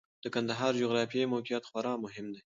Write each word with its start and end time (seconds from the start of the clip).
د 0.23 0.25
کندهار 0.35 0.71
جغرافیايي 0.81 1.31
موقعیت 1.33 1.63
خورا 1.69 1.93
مهم 2.05 2.25
دی. 2.33 2.41